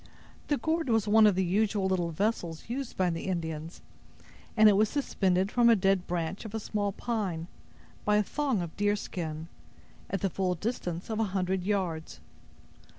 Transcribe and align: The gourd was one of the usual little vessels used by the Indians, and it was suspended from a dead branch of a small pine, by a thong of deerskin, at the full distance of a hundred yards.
The 0.47 0.57
gourd 0.57 0.89
was 0.89 1.07
one 1.07 1.27
of 1.27 1.35
the 1.35 1.45
usual 1.45 1.85
little 1.85 2.09
vessels 2.09 2.67
used 2.67 2.97
by 2.97 3.11
the 3.11 3.25
Indians, 3.27 3.81
and 4.57 4.67
it 4.67 4.75
was 4.75 4.89
suspended 4.89 5.51
from 5.51 5.69
a 5.69 5.75
dead 5.75 6.07
branch 6.07 6.43
of 6.43 6.55
a 6.55 6.59
small 6.59 6.91
pine, 6.91 7.45
by 8.03 8.15
a 8.15 8.23
thong 8.23 8.63
of 8.63 8.75
deerskin, 8.75 9.47
at 10.09 10.21
the 10.21 10.29
full 10.31 10.55
distance 10.55 11.11
of 11.11 11.19
a 11.19 11.23
hundred 11.37 11.61
yards. 11.63 12.19